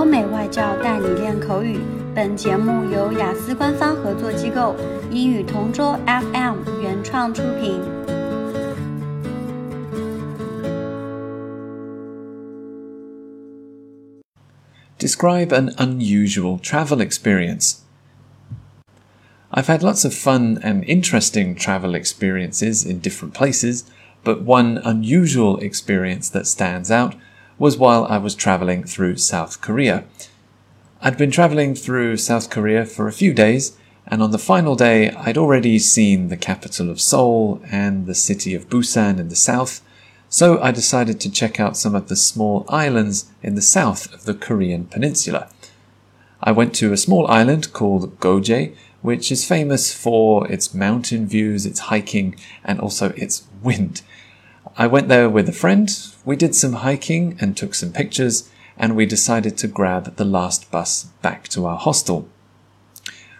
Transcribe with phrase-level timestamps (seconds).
[0.00, 1.78] 欧美外教带你练口语。
[2.14, 4.74] 本节目由雅思官方合作机构
[5.10, 7.80] 英语同桌 FM 原创出品。
[14.98, 17.82] Describe an unusual travel experience.
[19.52, 23.84] I've had lots of fun and interesting travel experiences in different places,
[24.24, 27.14] but one unusual experience that stands out
[27.61, 30.03] was while I was traveling through South Korea.
[30.99, 35.11] I'd been traveling through South Korea for a few days, and on the final day,
[35.11, 39.83] I'd already seen the capital of Seoul and the city of Busan in the south,
[40.27, 44.25] so I decided to check out some of the small islands in the south of
[44.25, 45.47] the Korean peninsula.
[46.41, 51.67] I went to a small island called Geoje, which is famous for its mountain views,
[51.67, 54.01] its hiking, and also its wind.
[54.77, 55.91] I went there with a friend,
[56.23, 60.71] we did some hiking and took some pictures, and we decided to grab the last
[60.71, 62.29] bus back to our hostel.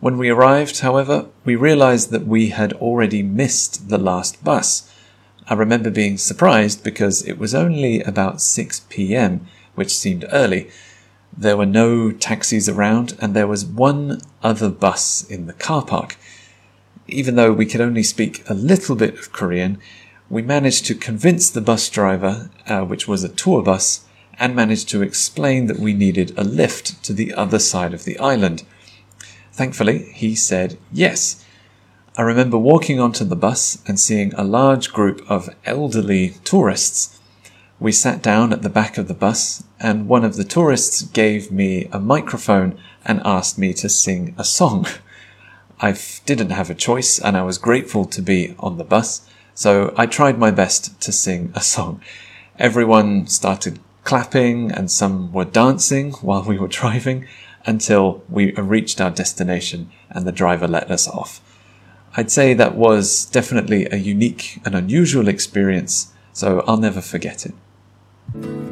[0.00, 4.92] When we arrived, however, we realized that we had already missed the last bus.
[5.46, 10.70] I remember being surprised because it was only about 6 pm, which seemed early.
[11.36, 16.16] There were no taxis around, and there was one other bus in the car park.
[17.06, 19.78] Even though we could only speak a little bit of Korean,
[20.32, 24.06] we managed to convince the bus driver, uh, which was a tour bus,
[24.38, 28.18] and managed to explain that we needed a lift to the other side of the
[28.18, 28.62] island.
[29.52, 31.44] Thankfully, he said yes.
[32.16, 37.20] I remember walking onto the bus and seeing a large group of elderly tourists.
[37.78, 41.52] We sat down at the back of the bus, and one of the tourists gave
[41.52, 44.86] me a microphone and asked me to sing a song.
[45.80, 49.92] I didn't have a choice, and I was grateful to be on the bus, so
[49.96, 52.00] I tried my best to sing a song.
[52.58, 57.26] Everyone started clapping, and some were dancing while we were driving
[57.64, 61.40] until we reached our destination and the driver let us off.
[62.16, 68.71] I'd say that was definitely a unique and unusual experience, so I'll never forget it.